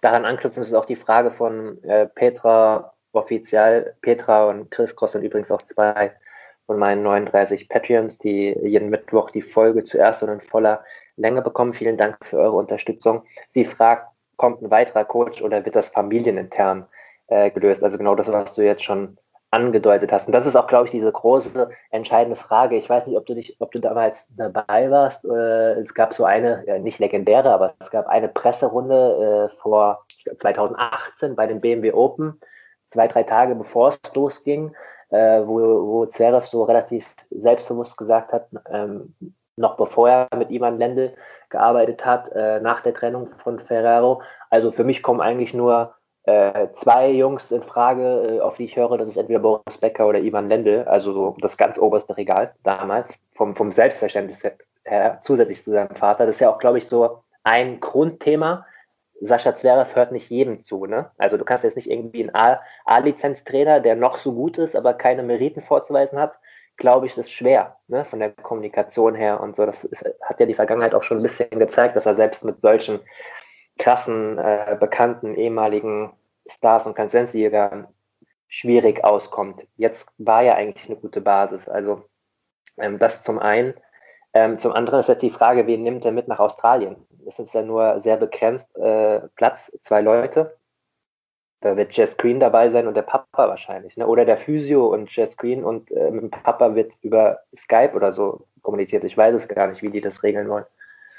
[0.03, 3.97] Daran anknüpfen ist auch die Frage von äh, Petra Offizial.
[4.03, 6.13] Petra und Chris Cross sind übrigens auch zwei
[6.71, 10.85] von meinen 39 Patreons, die jeden Mittwoch die Folge zuerst und in voller
[11.17, 11.75] Länge bekommen.
[11.75, 13.25] Vielen Dank für eure Unterstützung.
[13.49, 14.07] Sie fragt,
[14.37, 16.87] kommt ein weiterer Coach oder wird das familienintern
[17.27, 17.83] äh, gelöst?
[17.83, 19.19] Also genau das, was du jetzt schon
[19.51, 20.29] angedeutet hast.
[20.29, 22.77] Und das ist auch, glaube ich, diese große entscheidende Frage.
[22.77, 25.25] Ich weiß nicht, ob du dich, ob du damals dabei warst.
[25.25, 30.05] Äh, es gab so eine, ja, nicht legendäre, aber es gab eine Presserunde äh, vor
[30.39, 32.41] 2018 bei dem BMW Open,
[32.93, 34.73] zwei, drei Tage bevor es losging
[35.11, 39.15] äh, wo, wo Zverev so relativ selbstbewusst gesagt hat, ähm,
[39.57, 41.15] noch bevor er mit Ivan Lendl
[41.51, 44.23] gearbeitet hat, äh, nach der Trennung von Ferrero.
[44.49, 45.95] Also für mich kommen eigentlich nur
[46.25, 50.07] äh, zwei Jungs in Frage, äh, auf die ich höre, das ist entweder Boris Becker
[50.07, 54.39] oder Ivan Lendl, also so das ganz oberste Regal damals, vom, vom Selbstverständnis
[54.85, 56.27] her, zusätzlich zu seinem Vater.
[56.27, 58.67] Das ist ja auch, glaube ich, so ein Grundthema,
[59.21, 60.87] Sascha Zverev hört nicht jedem zu.
[60.87, 61.11] Ne?
[61.19, 65.23] Also du kannst jetzt nicht irgendwie einen A-Lizenz-Trainer, der noch so gut ist, aber keine
[65.23, 66.39] Meriten vorzuweisen hat,
[66.77, 68.05] glaube ich, ist schwer ne?
[68.05, 69.67] von der Kommunikation her und so.
[69.67, 72.61] Das ist, hat ja die Vergangenheit auch schon ein bisschen gezeigt, dass er selbst mit
[72.61, 73.01] solchen
[73.79, 76.13] krassen, äh, bekannten ehemaligen
[76.47, 77.87] Stars und Konsensjägern
[78.49, 79.67] schwierig auskommt.
[79.77, 81.69] Jetzt war ja eigentlich eine gute Basis.
[81.69, 82.05] Also
[82.79, 83.75] ähm, das zum einen.
[84.33, 86.97] Ähm, zum anderen ist jetzt die Frage, wen nimmt er mit nach Australien?
[87.25, 90.57] Das ist ja nur sehr begrenzt äh, Platz, zwei Leute.
[91.61, 93.97] Da wird Jess Green dabei sein und der Papa wahrscheinlich.
[93.97, 94.07] Ne?
[94.07, 98.13] Oder der Physio und Jess Green und äh, mit dem Papa wird über Skype oder
[98.15, 99.05] so kommuniziert.
[99.05, 100.65] Ich weiß es gar nicht, wie die das regeln wollen.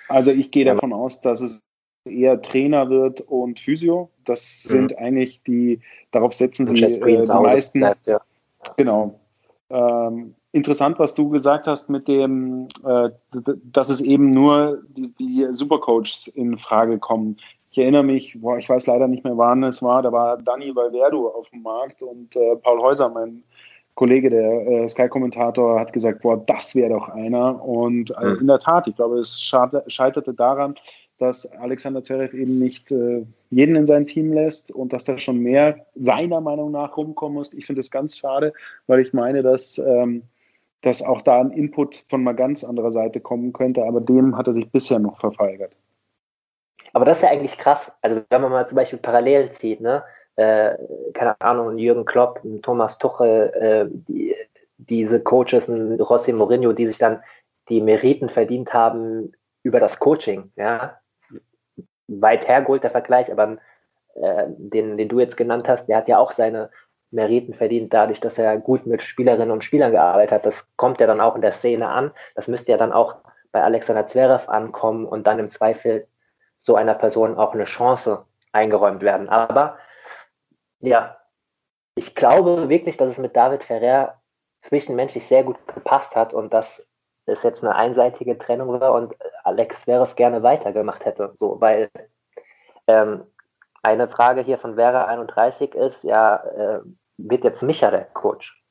[0.07, 1.61] Also ich gehe davon aus, dass es
[2.05, 4.09] eher Trainer wird und Physio.
[4.25, 4.69] Das mhm.
[4.69, 5.79] sind eigentlich die,
[6.11, 7.79] darauf setzen sie äh, die meisten.
[7.79, 8.19] Bleibt, ja.
[8.77, 9.20] Genau.
[9.71, 13.09] Ähm, interessant, was du gesagt hast mit dem, äh,
[13.63, 17.37] dass es eben nur die, die Supercoaches in Frage kommen.
[17.71, 20.75] Ich erinnere mich, boah, ich weiß leider nicht mehr, wann es war, da war Dani
[20.75, 23.43] Valverdo auf dem Markt und äh, Paul Häuser, mein
[23.95, 27.63] Kollege, der äh, Sky-Kommentator, hat gesagt, boah, das wäre doch einer.
[27.63, 30.75] Und äh, in der Tat, ich glaube, es scheiterte daran,
[31.21, 35.39] dass Alexander Zverev eben nicht äh, jeden in sein Team lässt und dass da schon
[35.39, 37.53] mehr seiner Meinung nach rumkommen muss.
[37.53, 38.53] Ich finde das ganz schade,
[38.87, 40.23] weil ich meine, dass ähm,
[40.81, 44.47] dass auch da ein Input von mal ganz anderer Seite kommen könnte, aber dem hat
[44.47, 45.73] er sich bisher noch verweigert.
[46.93, 47.91] Aber das ist ja eigentlich krass.
[48.01, 50.03] Also wenn man mal zum Beispiel Parallelen zieht, ne?
[50.37, 50.75] Äh,
[51.13, 54.35] keine Ahnung, Jürgen Klopp, Thomas Tuchel, äh, die,
[54.77, 57.21] diese Coaches, Rossi Mourinho, die sich dann
[57.69, 60.97] die Meriten verdient haben über das Coaching, ja.
[62.07, 63.57] Weit hergeholt der Vergleich, aber
[64.15, 66.69] äh, den, den du jetzt genannt hast, der hat ja auch seine
[67.11, 70.45] Meriten verdient, dadurch, dass er gut mit Spielerinnen und Spielern gearbeitet hat.
[70.45, 72.11] Das kommt ja dann auch in der Szene an.
[72.35, 73.15] Das müsste ja dann auch
[73.51, 76.07] bei Alexander Zverev ankommen und dann im Zweifel
[76.59, 79.27] so einer Person auch eine Chance eingeräumt werden.
[79.27, 79.77] Aber
[80.79, 81.17] ja,
[81.95, 84.21] ich glaube wirklich, dass es mit David Ferrer
[84.61, 86.85] zwischenmenschlich sehr gut gepasst hat und dass
[87.25, 91.33] es jetzt eine einseitige Trennung war und Alex Zverev gerne weitergemacht hätte.
[91.37, 91.89] So, weil
[92.87, 93.23] ähm,
[93.83, 96.79] eine Frage hier von Vera 31 ist, ja, äh,
[97.17, 98.61] wird jetzt Micha der Coach?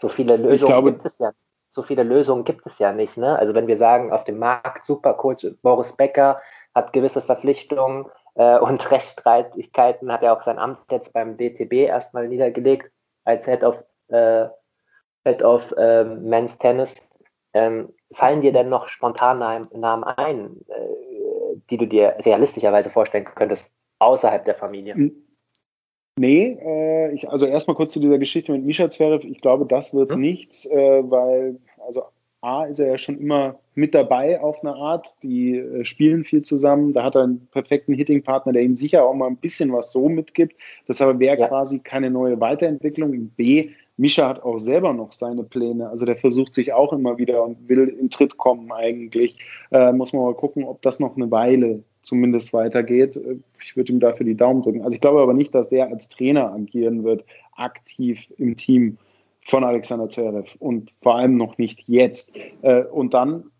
[0.00, 1.32] So viele Lösungen glaube, gibt es ja.
[1.70, 3.16] So viele Lösungen gibt es ja nicht.
[3.16, 3.38] Ne?
[3.38, 6.40] Also wenn wir sagen, auf dem Markt Supercoach Boris Becker
[6.74, 12.28] hat gewisse Verpflichtungen äh, und Rechtsstreitigkeiten, hat er auch sein Amt jetzt beim DTB erstmal
[12.28, 12.90] niedergelegt
[13.24, 14.46] als Head of, äh,
[15.24, 16.94] Head of äh, Men's Tennis.
[17.54, 23.70] Ähm, fallen dir denn noch spontan Namen ein, äh, die du dir realistischerweise vorstellen könntest,
[23.98, 25.12] außerhalb der Familie?
[26.18, 29.24] Nee, äh, ich, also erstmal kurz zu dieser Geschichte mit Misha Zverev.
[29.24, 30.20] Ich glaube, das wird hm?
[30.20, 32.02] nichts, äh, weil, also
[32.40, 35.14] A ist er ja schon immer mit dabei auf eine Art.
[35.22, 36.92] Die äh, spielen viel zusammen.
[36.92, 40.08] Da hat er einen perfekten Hitting-Partner, der ihm sicher auch mal ein bisschen was so
[40.08, 40.56] mitgibt.
[40.86, 41.48] Das aber wäre ja.
[41.48, 43.30] quasi keine neue Weiterentwicklung.
[43.36, 45.90] B, Mischa hat auch selber noch seine Pläne.
[45.90, 49.38] Also der versucht sich auch immer wieder und will in Tritt kommen eigentlich.
[49.70, 53.16] Äh, muss man mal gucken, ob das noch eine Weile zumindest weitergeht.
[53.16, 54.82] Äh, ich würde ihm dafür die Daumen drücken.
[54.82, 57.24] Also ich glaube aber nicht, dass der als Trainer agieren wird,
[57.56, 58.98] aktiv im Team
[59.44, 62.30] von Alexander Zverev und vor allem noch nicht jetzt.
[62.62, 63.50] Äh, und dann,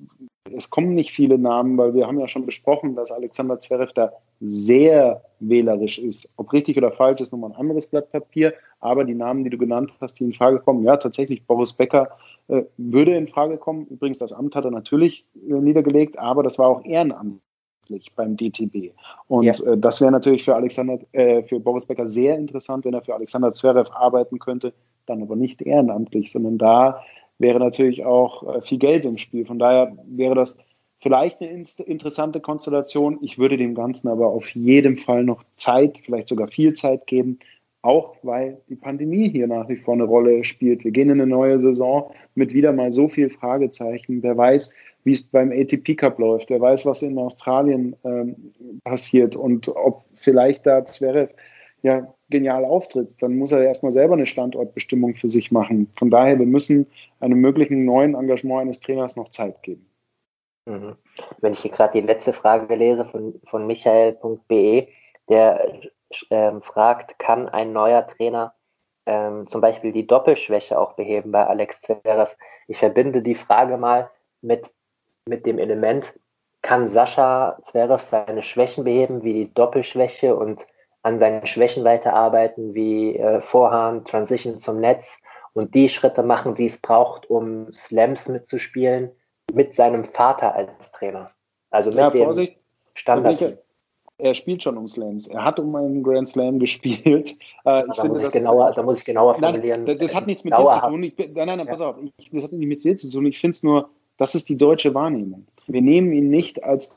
[0.56, 4.12] es kommen nicht viele Namen, weil wir haben ja schon besprochen, dass Alexander Zverev da
[4.40, 6.30] sehr wählerisch ist.
[6.36, 9.58] Ob richtig oder falsch ist nochmal ein anderes Blatt Papier, aber die Namen, die du
[9.58, 12.10] genannt hast, die in Frage kommen, ja, tatsächlich Boris Becker
[12.48, 13.86] äh, würde in Frage kommen.
[13.86, 17.40] Übrigens, das Amt hat er natürlich äh, niedergelegt, aber das war auch Ehrenamt
[18.16, 18.92] beim DTB.
[19.28, 19.52] Und ja.
[19.64, 23.14] äh, das wäre natürlich für Alexander, äh, für Boris Becker sehr interessant, wenn er für
[23.14, 24.72] Alexander Zverev arbeiten könnte,
[25.06, 27.02] dann aber nicht ehrenamtlich, sondern da
[27.38, 29.46] wäre natürlich auch äh, viel Geld im Spiel.
[29.46, 30.56] Von daher wäre das
[31.00, 33.18] vielleicht eine interessante Konstellation.
[33.22, 37.38] Ich würde dem Ganzen aber auf jeden Fall noch Zeit, vielleicht sogar viel Zeit geben,
[37.82, 40.84] auch weil die Pandemie hier nach wie vor eine Rolle spielt.
[40.84, 44.22] Wir gehen in eine neue Saison mit wieder mal so viel Fragezeichen.
[44.22, 44.72] Wer weiß,
[45.04, 46.50] wie es beim ATP Cup läuft.
[46.50, 48.52] Wer weiß, was in Australien ähm,
[48.84, 51.32] passiert und ob vielleicht da Zverev
[51.82, 55.88] ja genial auftritt, dann muss er erstmal selber eine Standortbestimmung für sich machen.
[55.96, 56.86] Von daher, wir müssen
[57.20, 59.86] einem möglichen neuen Engagement eines Trainers noch Zeit geben.
[60.66, 60.96] Mhm.
[61.40, 64.88] Wenn ich hier gerade die letzte Frage lese von, von michael.be,
[65.28, 65.80] der
[66.30, 68.54] ähm, fragt, kann ein neuer Trainer
[69.06, 72.30] ähm, zum Beispiel die Doppelschwäche auch beheben bei Alex Zverev?
[72.66, 74.70] Ich verbinde die Frage mal mit
[75.28, 76.12] mit dem Element,
[76.62, 80.66] kann Sascha Zverev seine Schwächen beheben, wie die Doppelschwäche und
[81.02, 85.08] an seinen Schwächen weiterarbeiten, wie äh, Vorhand, Transition zum Netz
[85.52, 89.12] und die Schritte machen, die es braucht, um Slams mitzuspielen,
[89.52, 91.30] mit seinem Vater als Trainer.
[91.70, 92.48] Also mit ja, dem
[92.94, 93.58] Standard.
[94.18, 95.28] Er spielt schon um Slams.
[95.28, 97.36] Er hat um einen Grand Slam gespielt.
[97.64, 99.84] Äh, ich da, finde, muss ich genauer, da muss ich genauer formulieren.
[99.84, 101.02] Nein, das hat nichts mit dir zu tun.
[101.02, 101.90] Ich, nein, nein, nein, pass ja.
[101.90, 101.96] auf.
[102.16, 103.26] Ich, das hat nicht mit dir zu tun.
[103.26, 105.46] Ich finde es nur das ist die deutsche Wahrnehmung.
[105.66, 106.90] Wir nehmen ihn nicht als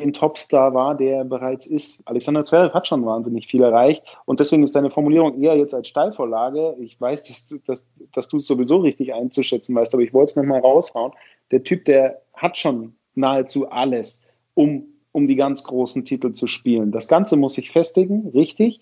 [0.00, 2.02] den Topstar wahr, der er bereits ist.
[2.04, 5.88] Alexander Zverev hat schon wahnsinnig viel erreicht und deswegen ist deine Formulierung eher jetzt als
[5.88, 6.76] Steilvorlage.
[6.80, 10.36] Ich weiß, dass, dass, dass du es sowieso richtig einzuschätzen weißt, aber ich wollte es
[10.36, 11.12] nochmal raushauen.
[11.52, 14.20] Der Typ, der hat schon nahezu alles,
[14.54, 16.90] um, um die ganz großen Titel zu spielen.
[16.90, 18.80] Das Ganze muss sich festigen, richtig.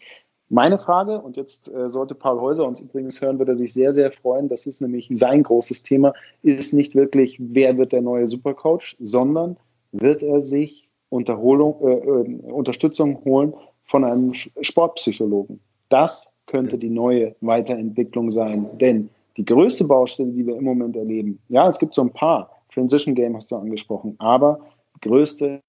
[0.49, 3.95] Meine Frage, und jetzt äh, sollte Paul Häuser uns übrigens hören, wird er sich sehr,
[3.95, 8.27] sehr freuen, das ist nämlich sein großes Thema, ist nicht wirklich, wer wird der neue
[8.27, 9.57] Supercoach, sondern
[9.93, 13.53] wird er sich äh, äh, Unterstützung holen
[13.85, 15.61] von einem Sportpsychologen.
[15.91, 21.39] Das könnte die neue Weiterentwicklung sein, denn die größte Baustelle, die wir im Moment erleben,
[21.49, 24.61] ja, es gibt so ein paar, Transition Game hast du angesprochen, aber
[25.03, 25.61] größte.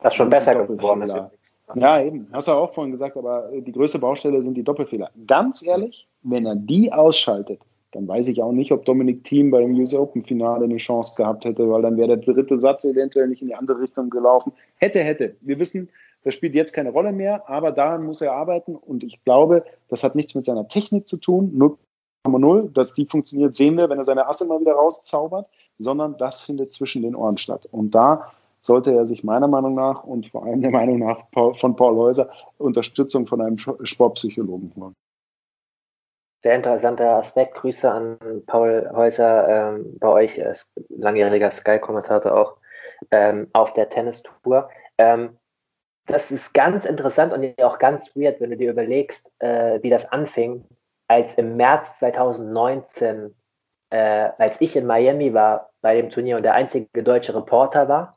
[0.00, 1.30] Das ist schon besser geworden.
[1.74, 2.28] Ja, eben.
[2.32, 5.10] Hast du auch vorhin gesagt, aber die größte Baustelle sind die Doppelfehler.
[5.26, 7.60] Ganz ehrlich, wenn er die ausschaltet,
[7.92, 11.44] dann weiß ich auch nicht, ob Dominik Thiem beim US Open Finale eine Chance gehabt
[11.44, 14.52] hätte, weil dann wäre der dritte Satz eventuell nicht in die andere Richtung gelaufen.
[14.76, 15.36] Hätte, hätte.
[15.40, 15.88] Wir wissen,
[16.22, 20.04] das spielt jetzt keine Rolle mehr, aber daran muss er arbeiten und ich glaube, das
[20.04, 21.52] hat nichts mit seiner Technik zu tun.
[22.26, 25.46] 0,0, dass die funktioniert, sehen wir, wenn er seine Asse mal wieder rauszaubert,
[25.78, 27.66] sondern das findet zwischen den Ohren statt.
[27.70, 31.76] Und da sollte er sich meiner Meinung nach und vor allem der Meinung nach von
[31.76, 34.94] Paul Häuser Unterstützung von einem Sportpsychologen holen.
[36.42, 37.54] Sehr interessanter Aspekt.
[37.54, 40.56] Grüße an Paul Häuser ähm, bei euch, er
[40.90, 42.56] langjähriger Sky-Kommentator auch
[43.10, 44.68] ähm, auf der Tennistour.
[44.98, 45.38] Ähm,
[46.06, 50.06] das ist ganz interessant und auch ganz weird, wenn du dir überlegst, äh, wie das
[50.12, 50.64] anfing,
[51.08, 53.34] als im März 2019,
[53.90, 58.15] äh, als ich in Miami war bei dem Turnier und der einzige deutsche Reporter war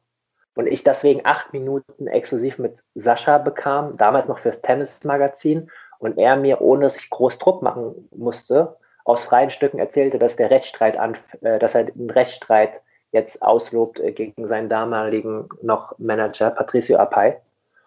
[0.59, 5.71] und ich deswegen acht Minuten exklusiv mit Sascha bekam, damals noch fürs Tennismagazin.
[5.99, 10.35] Und er mir, ohne dass ich groß Druck machen musste, aus freien Stücken erzählte, dass
[10.35, 12.81] der Rechtsstreit an, äh, dass er einen Rechtsstreit
[13.13, 17.37] jetzt auslobt äh, gegen seinen damaligen noch Manager Patricio Apay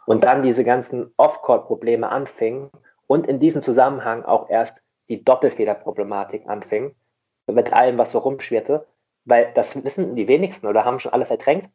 [0.07, 2.71] und dann diese ganzen Off-Court-Probleme anfingen
[3.07, 4.81] und in diesem Zusammenhang auch erst
[5.11, 6.95] die Doppelfehlerproblematik anfing,
[7.47, 8.87] mit allem, was so rumschwirrte,
[9.27, 11.69] weil das wissen die wenigsten oder haben schon alle verdrängt.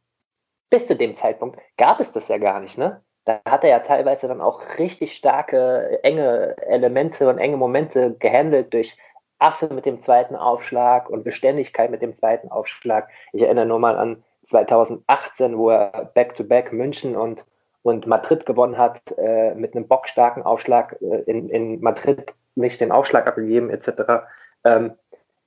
[0.69, 3.01] Bis zu dem Zeitpunkt gab es das ja gar nicht, ne?
[3.25, 8.73] Da hat er ja teilweise dann auch richtig starke, enge Elemente und enge Momente gehandelt
[8.73, 8.97] durch
[9.39, 13.09] Asse mit dem zweiten Aufschlag und Beständigkeit mit dem zweiten Aufschlag.
[13.33, 17.45] Ich erinnere nur mal an 2018, wo er Back-to-Back -back München und
[17.87, 22.91] und Madrid gewonnen hat äh, mit einem bockstarken Aufschlag äh, in, in Madrid nicht den
[22.91, 24.27] Aufschlag abgegeben etc.
[24.65, 24.95] Ähm,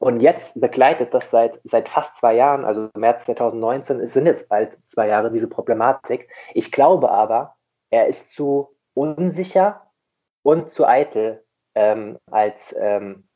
[0.00, 4.48] und jetzt begleitet das seit, seit fast zwei Jahren, also März 2019, es sind jetzt
[4.48, 6.26] bald zwei Jahre diese Problematik.
[6.54, 7.56] Ich glaube aber,
[7.90, 9.82] er ist zu unsicher
[10.42, 13.28] und zu eitel ähm, als, ähm,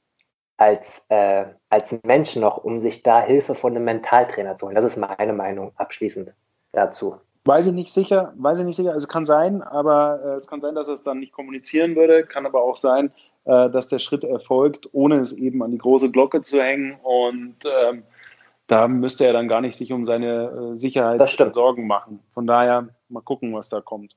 [0.57, 4.75] als, äh, als Mensch noch, um sich da Hilfe von einem Mentaltrainer zu holen.
[4.75, 6.33] Das ist meine Meinung abschließend
[6.73, 7.17] dazu.
[7.45, 8.93] Weiß ich nicht sicher, weiß ich nicht sicher.
[8.93, 12.25] Also kann sein, aber äh, es kann sein, dass er es dann nicht kommunizieren würde.
[12.25, 13.13] Kann aber auch sein,
[13.45, 16.97] äh, dass der Schritt erfolgt, ohne es eben an die große Glocke zu hängen.
[17.03, 18.05] Und ähm,
[18.67, 22.21] da müsste er dann gar nicht sich um seine äh, Sicherheit Sorgen machen.
[22.33, 24.17] Von daher mal gucken, was da kommt.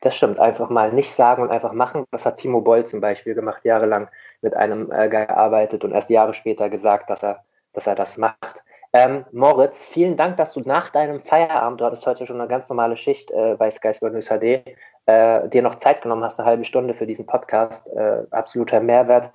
[0.00, 2.04] Das stimmt, einfach mal nicht sagen und einfach machen.
[2.10, 4.08] Das hat Timo Boll zum Beispiel gemacht, jahrelang
[4.40, 7.44] mit einem äh, gearbeitet und erst Jahre später gesagt, dass er,
[7.74, 8.62] dass er das macht.
[8.92, 12.68] Ähm, Moritz, vielen Dank, dass du nach deinem Feierabend, du hattest heute schon eine ganz
[12.68, 14.64] normale Schicht äh, bei Sky Sport News HD,
[15.06, 17.86] äh, dir noch Zeit genommen hast, eine halbe Stunde für diesen Podcast.
[17.88, 19.32] Äh, absoluter Mehrwert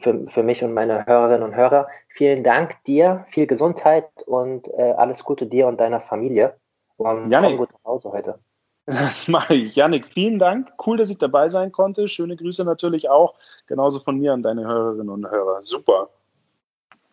[0.00, 1.88] für, für mich und meine Hörerinnen und Hörer.
[2.08, 6.54] Vielen Dank dir, viel Gesundheit und äh, alles Gute dir und deiner Familie.
[6.96, 8.38] Und Janik, gut nach Hause heute.
[8.86, 9.74] Das mache ich.
[9.74, 10.72] Janik, vielen Dank.
[10.86, 12.08] Cool, dass ich dabei sein konnte.
[12.08, 13.34] Schöne Grüße natürlich auch.
[13.66, 15.60] Genauso von mir an deine Hörerinnen und Hörer.
[15.62, 16.08] Super.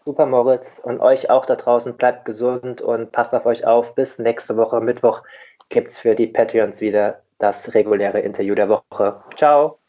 [0.06, 0.68] Super, Moritz.
[0.84, 1.96] Und euch auch da draußen.
[1.96, 3.96] Bleibt gesund und passt auf euch auf.
[3.96, 5.24] Bis nächste Woche, Mittwoch,
[5.70, 9.22] gibt es für die Patreons wieder das reguläre Interview der Woche.
[9.36, 9.83] Ciao.